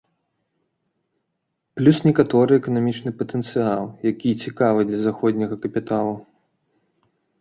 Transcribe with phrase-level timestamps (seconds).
[1.79, 6.15] Плюс некаторы эканамічны патэнцыял, які цікавы для заходняга капіталу.